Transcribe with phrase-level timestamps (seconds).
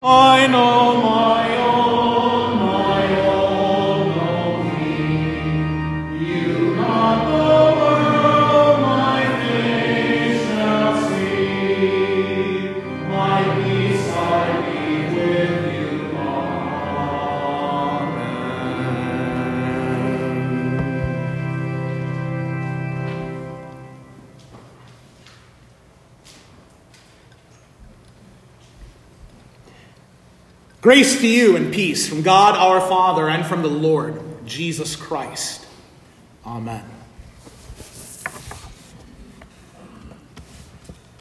[0.00, 0.27] I
[30.88, 35.66] Grace to you and peace from God our Father and from the Lord Jesus Christ.
[36.46, 36.82] Amen.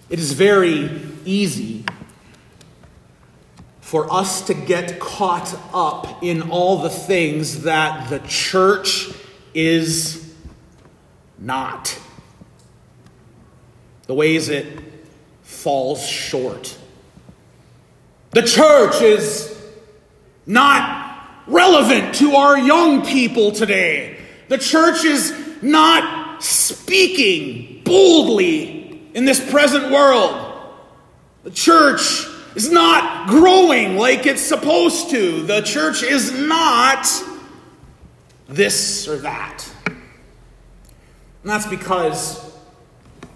[0.09, 1.84] It is very easy
[3.81, 9.09] for us to get caught up in all the things that the church
[9.53, 10.34] is
[11.38, 11.99] not,
[14.05, 14.81] the ways it
[15.44, 16.77] falls short.
[18.31, 19.56] The church is
[20.48, 24.17] not relevant to our young people today.
[24.48, 30.44] The church is not speaking boldly in this present world.
[31.44, 35.44] The church is not growing like it's supposed to.
[35.44, 37.08] The church is not
[38.48, 39.70] this or that.
[39.86, 39.95] And
[41.44, 42.44] that's because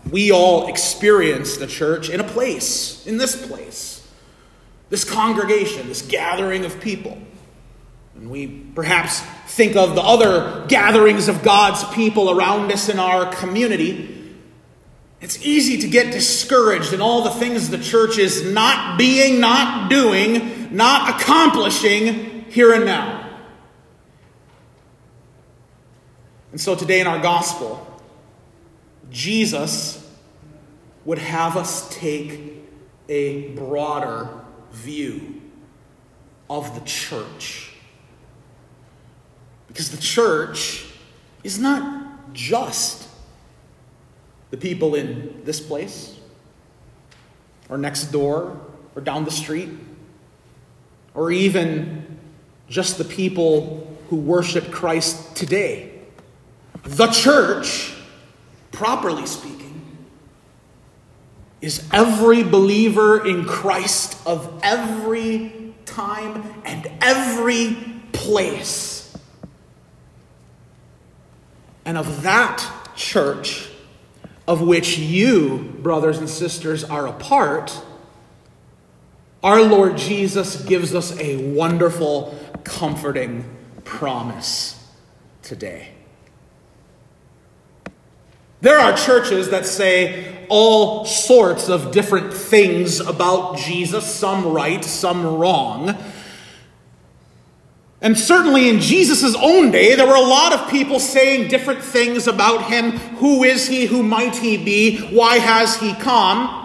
[0.10, 4.01] we all experience the church in a place, in this place
[4.92, 7.18] this congregation, this gathering of people.
[8.14, 13.34] And we perhaps think of the other gatherings of God's people around us in our
[13.34, 14.36] community.
[15.22, 19.90] It's easy to get discouraged in all the things the church is not being, not
[19.90, 23.30] doing, not accomplishing here and now.
[26.52, 27.88] And so today in our gospel,
[29.10, 30.06] Jesus
[31.06, 32.56] would have us take
[33.08, 34.41] a broader
[34.72, 35.42] view
[36.50, 37.74] of the church.
[39.68, 40.86] Because the church
[41.44, 43.08] is not just
[44.50, 46.18] the people in this place,
[47.70, 48.60] or next door,
[48.96, 49.70] or down the street,
[51.14, 52.20] or even
[52.68, 56.02] just the people who worship Christ today.
[56.84, 57.94] The church,
[58.74, 59.71] properly speaking,
[61.62, 67.78] is every believer in Christ of every time and every
[68.12, 69.16] place.
[71.86, 73.70] And of that church,
[74.48, 77.80] of which you, brothers and sisters, are a part,
[79.44, 83.44] our Lord Jesus gives us a wonderful, comforting
[83.84, 84.78] promise
[85.42, 85.90] today.
[88.62, 95.26] There are churches that say all sorts of different things about Jesus, some right, some
[95.26, 95.98] wrong.
[98.02, 102.28] And certainly in Jesus' own day, there were a lot of people saying different things
[102.28, 102.92] about him.
[103.18, 103.86] Who is he?
[103.86, 104.98] Who might he be?
[104.98, 106.58] Why has he come?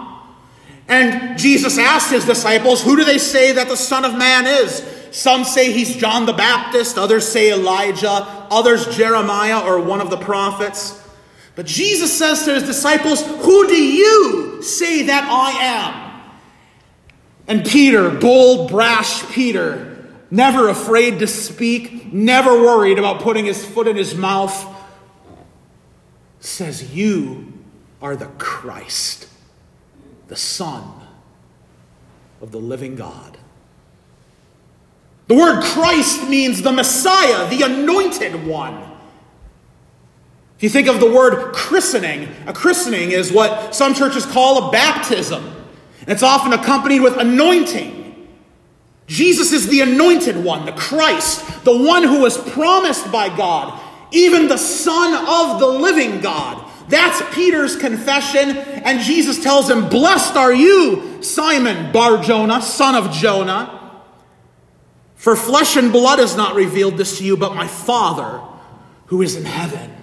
[0.87, 4.83] And Jesus asked his disciples, Who do they say that the Son of Man is?
[5.11, 10.17] Some say he's John the Baptist, others say Elijah, others Jeremiah or one of the
[10.17, 11.06] prophets.
[11.57, 16.31] But Jesus says to his disciples, Who do you say that I am?
[17.47, 23.87] And Peter, bold, brash Peter, never afraid to speak, never worried about putting his foot
[23.87, 24.67] in his mouth,
[26.39, 27.51] says, You
[28.03, 29.27] are the Christ,
[30.27, 30.83] the Son
[32.39, 33.35] of the living God.
[35.25, 38.86] The word Christ means the Messiah, the anointed one.
[40.57, 44.71] If you think of the word christening, a christening is what some churches call a
[44.71, 45.43] baptism.
[46.01, 48.27] And it's often accompanied with anointing.
[49.05, 53.79] Jesus is the anointed one, the Christ, the one who was promised by God,
[54.11, 56.63] even the Son of the living God.
[56.89, 63.11] That's Peter's confession, and Jesus tells him, Blessed are you, Simon Bar Jonah, son of
[63.11, 63.73] Jonah.
[65.15, 68.41] For flesh and blood has not revealed this to you, but my Father
[69.07, 69.96] who is in heaven.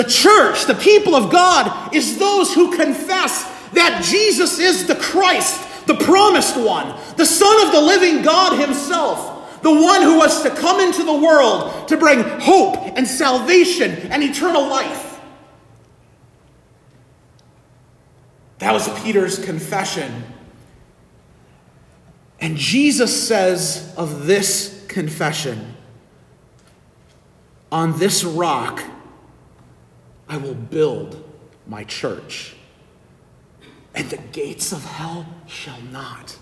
[0.00, 3.44] The church, the people of God, is those who confess
[3.74, 9.60] that Jesus is the Christ, the promised one, the Son of the living God Himself,
[9.60, 14.22] the one who was to come into the world to bring hope and salvation and
[14.22, 15.20] eternal life.
[18.56, 20.24] That was Peter's confession.
[22.40, 25.76] And Jesus says of this confession,
[27.70, 28.82] On this rock,
[30.30, 31.22] I will build
[31.66, 32.54] my church,
[33.96, 36.38] and the gates of hell shall not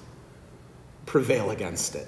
[1.06, 2.06] prevail against it.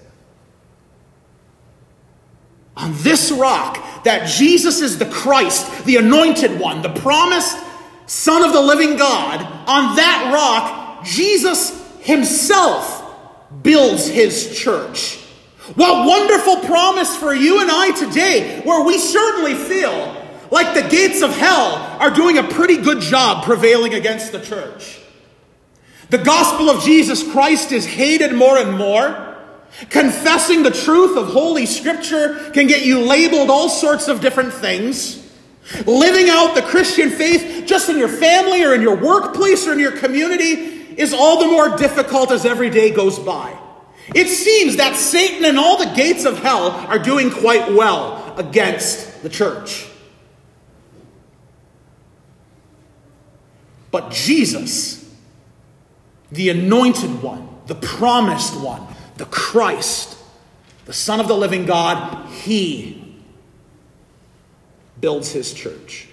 [2.76, 7.56] On this rock, that Jesus is the Christ, the anointed one, the promised
[8.06, 13.02] Son of the living God, on that rock, Jesus himself
[13.62, 15.16] builds his church.
[15.76, 21.22] What wonderful promise for you and I today, where we certainly feel like the gates
[21.22, 25.00] of hell are doing a pretty good job prevailing against the church.
[26.10, 29.36] The gospel of Jesus Christ is hated more and more.
[29.90, 35.16] Confessing the truth of Holy Scripture can get you labeled all sorts of different things.
[35.86, 39.78] Living out the Christian faith just in your family or in your workplace or in
[39.78, 43.56] your community is all the more difficult as every day goes by.
[44.12, 49.22] It seems that Satan and all the gates of hell are doing quite well against
[49.22, 49.86] the church.
[53.90, 55.12] But Jesus,
[56.30, 60.16] the anointed one, the promised one, the Christ,
[60.84, 63.16] the Son of the living God, he
[65.00, 66.08] builds his church.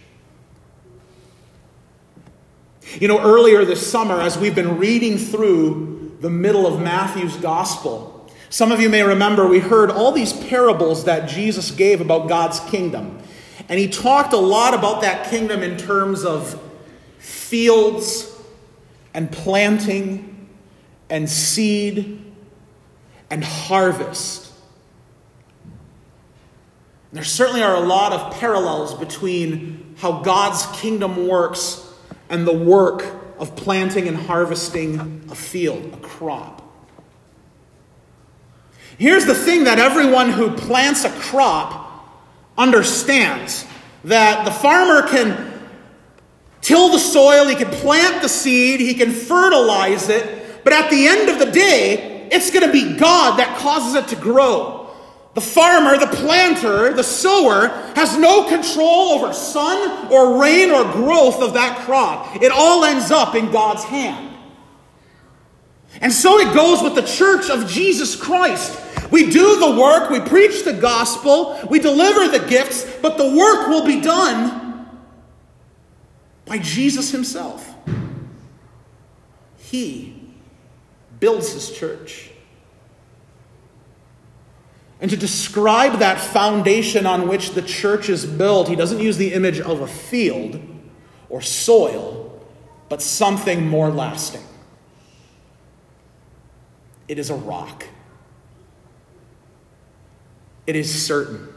[3.00, 8.30] You know, earlier this summer, as we've been reading through the middle of Matthew's gospel,
[8.50, 12.60] some of you may remember we heard all these parables that Jesus gave about God's
[12.62, 13.20] kingdom.
[13.68, 16.62] And he talked a lot about that kingdom in terms of
[17.48, 18.34] fields
[19.14, 20.50] and planting
[21.10, 22.24] and seed
[23.30, 24.52] and harvest.
[27.14, 31.84] There certainly are a lot of parallels between how God's kingdom works
[32.30, 33.06] and the work
[33.40, 36.64] of planting and harvesting a field, a crop.
[38.98, 41.86] Here's the thing that everyone who plants a crop
[42.58, 43.66] understands
[44.04, 45.47] that the farmer can
[46.68, 51.08] till the soil, he can plant the seed, he can fertilize it, but at the
[51.08, 54.90] end of the day, it's going to be God that causes it to grow.
[55.34, 61.42] The farmer, the planter, the sower has no control over sun or rain or growth
[61.42, 62.36] of that crop.
[62.44, 64.36] It all ends up in God's hand.
[66.02, 68.78] And so it goes with the church of Jesus Christ.
[69.10, 73.70] We do the work, we preach the gospel, we deliver the gifts, but the work
[73.70, 74.67] will be done
[76.48, 77.74] by Jesus Himself.
[79.58, 80.22] He
[81.20, 82.32] builds His church.
[85.00, 89.34] And to describe that foundation on which the church is built, he doesn't use the
[89.34, 90.60] image of a field
[91.30, 92.42] or soil,
[92.90, 94.42] but something more lasting.
[97.08, 97.86] It is a rock,
[100.66, 101.48] it is certain,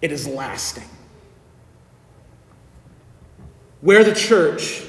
[0.00, 0.88] it is lasting.
[3.84, 4.82] Where the church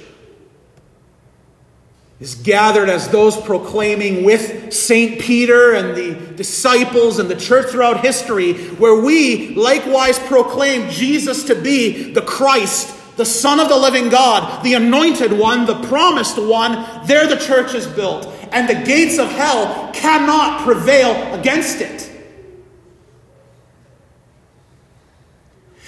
[2.21, 5.19] is gathered as those proclaiming with St.
[5.19, 11.55] Peter and the disciples and the church throughout history, where we likewise proclaim Jesus to
[11.55, 17.05] be the Christ, the Son of the living God, the anointed one, the promised one,
[17.05, 18.27] there the church is built.
[18.53, 22.09] And the gates of hell cannot prevail against it.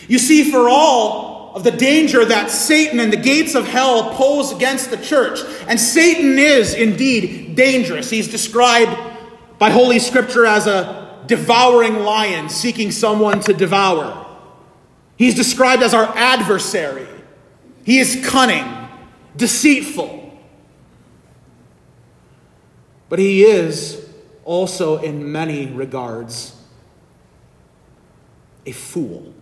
[0.09, 4.51] You see, for all of the danger that Satan and the gates of hell pose
[4.51, 5.39] against the church.
[5.67, 8.11] And Satan is indeed dangerous.
[8.11, 8.95] He's described
[9.57, 14.23] by Holy Scripture as a devouring lion seeking someone to devour.
[15.17, 17.07] He's described as our adversary.
[17.83, 18.87] He is cunning,
[19.35, 20.39] deceitful.
[23.09, 24.07] But he is
[24.45, 26.55] also, in many regards,
[28.67, 29.33] a fool.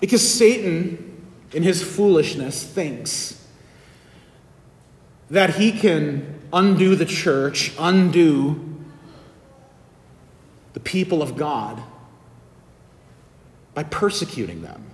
[0.00, 3.42] Because Satan, in his foolishness, thinks
[5.30, 8.76] that he can undo the church, undo
[10.74, 11.82] the people of God
[13.74, 14.84] by persecuting them,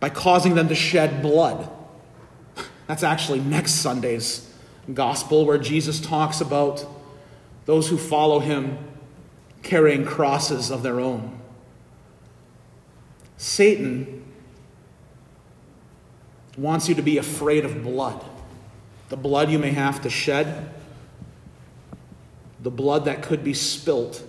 [0.00, 1.70] by causing them to shed blood.
[2.86, 4.52] That's actually next Sunday's
[4.92, 6.84] gospel, where Jesus talks about
[7.64, 8.78] those who follow him
[9.66, 11.40] carrying crosses of their own.
[13.36, 14.24] Satan
[16.56, 18.24] wants you to be afraid of blood.
[19.08, 20.70] The blood you may have to shed,
[22.60, 24.22] the blood that could be spilt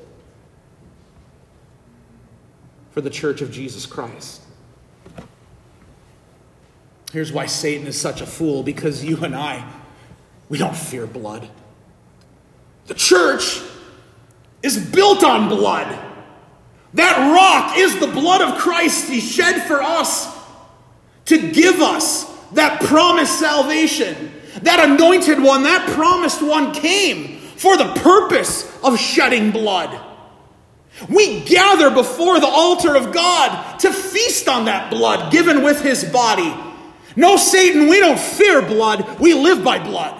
[2.91, 4.41] for the church of Jesus Christ.
[7.13, 9.72] Here's why Satan is such a fool because you and I,
[10.50, 11.48] we don't fear blood.
[12.88, 13.62] The church
[14.64, 16.06] is built on blood.
[16.94, 20.36] That rock is the blood of Christ He shed for us
[21.26, 27.94] to give us that promised salvation, that anointed one, that promised one came for the
[27.96, 30.00] purpose of shedding blood.
[31.10, 36.04] We gather before the altar of God to feast on that blood given with his
[36.06, 36.54] body.
[37.16, 40.20] No, Satan, we don't fear blood, we live by blood.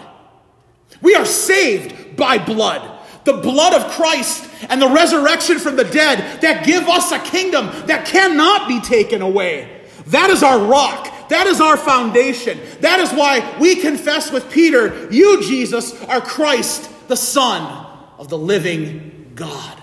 [1.01, 2.97] We are saved by blood.
[3.27, 7.65] The blood of Christ and the resurrection from the dead that give us a kingdom
[7.88, 9.81] that cannot be taken away.
[10.05, 11.27] That is our rock.
[11.27, 12.57] That is our foundation.
[12.79, 17.86] That is why we confess with Peter, You, Jesus, are Christ, the Son
[18.17, 19.77] of the living God.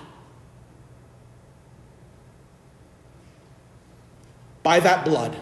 [4.62, 5.36] By that blood,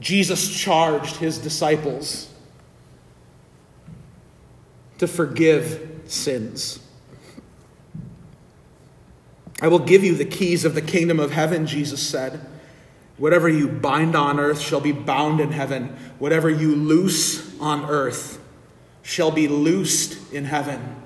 [0.00, 2.31] Jesus charged his disciples
[5.02, 6.78] to forgive sins.
[9.60, 12.38] I will give you the keys of the kingdom of heaven, Jesus said.
[13.16, 15.96] Whatever you bind on earth shall be bound in heaven.
[16.20, 18.40] Whatever you loose on earth
[19.02, 21.02] shall be loosed in heaven.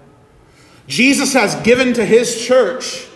[0.86, 3.06] Jesus has given to his church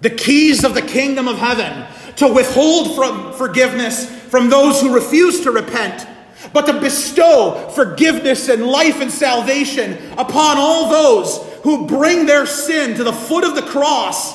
[0.00, 1.86] the keys of the kingdom of heaven
[2.16, 6.06] to withhold from forgiveness from those who refuse to repent,
[6.52, 12.96] but to bestow forgiveness and life and salvation upon all those who bring their sin
[12.96, 14.34] to the foot of the cross,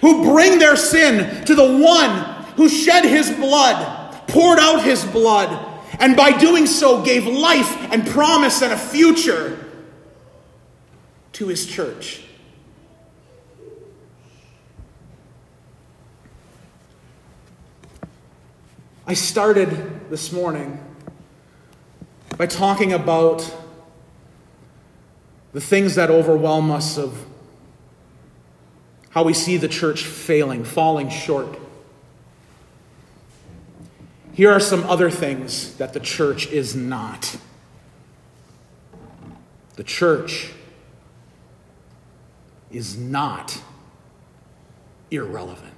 [0.00, 5.74] who bring their sin to the one who shed his blood, poured out his blood,
[6.00, 9.64] and by doing so gave life and promise and a future
[11.32, 12.22] to his church.
[19.06, 20.85] I started this morning
[22.36, 23.54] by talking about
[25.52, 27.24] the things that overwhelm us of
[29.10, 31.58] how we see the church failing, falling short.
[34.34, 37.38] Here are some other things that the church is not.
[39.76, 40.50] The church
[42.70, 43.62] is not
[45.10, 45.72] irrelevant.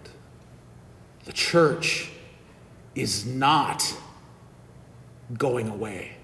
[1.24, 2.10] The church
[2.96, 3.94] is not
[5.36, 6.17] going away.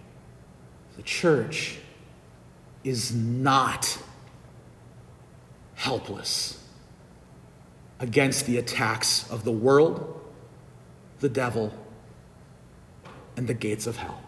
[0.96, 1.78] The church
[2.82, 3.98] is not
[5.74, 6.62] helpless
[8.00, 10.20] against the attacks of the world,
[11.20, 11.72] the devil,
[13.36, 14.20] and the gates of hell.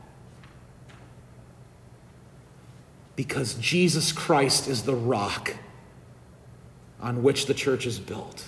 [3.14, 5.54] Because Jesus Christ is the rock
[7.00, 8.44] on which the church is built.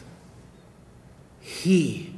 [1.40, 2.14] He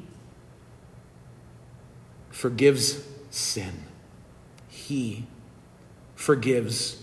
[2.30, 3.84] forgives sin.
[4.68, 5.26] He
[6.20, 7.02] forgives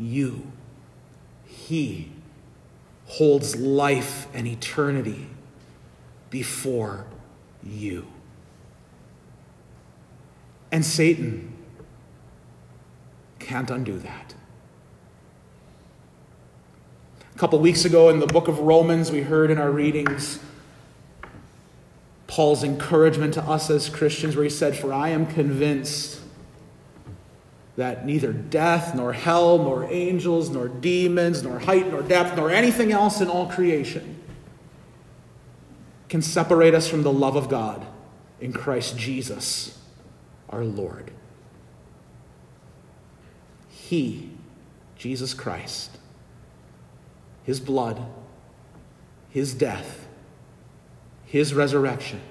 [0.00, 0.50] you.
[1.46, 2.10] He
[3.06, 5.28] holds life and eternity
[6.28, 7.06] before
[7.62, 8.08] you.
[10.72, 11.56] And Satan
[13.38, 14.34] can't undo that.
[17.32, 20.40] A couple weeks ago in the book of Romans, we heard in our readings
[22.26, 26.22] Paul's encouragement to us as Christians, where he said, For I am convinced
[27.78, 32.90] that neither death, nor hell, nor angels, nor demons, nor height, nor depth, nor anything
[32.90, 34.20] else in all creation
[36.08, 37.86] can separate us from the love of God
[38.40, 39.78] in Christ Jesus,
[40.50, 41.12] our Lord.
[43.68, 44.30] He,
[44.96, 45.98] Jesus Christ,
[47.44, 48.04] His blood,
[49.30, 50.08] His death,
[51.26, 52.22] His resurrection,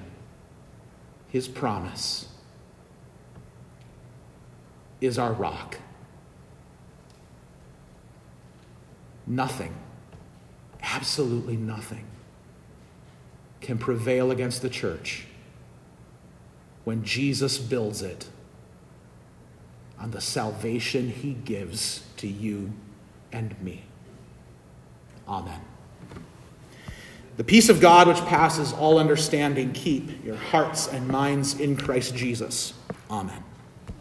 [1.30, 2.27] His promise
[5.02, 5.78] is our rock.
[9.26, 9.76] Nothing,
[10.82, 12.06] absolutely nothing,
[13.62, 15.26] can prevail against the church
[16.86, 18.30] when Jesus builds it
[20.00, 22.72] on the salvation he gives to you
[23.32, 23.84] and me.
[25.28, 25.60] Amen.
[27.36, 32.16] The peace of God, which passes all understanding, keep your hearts and minds in Christ
[32.16, 32.74] Jesus.
[33.12, 33.44] Amen.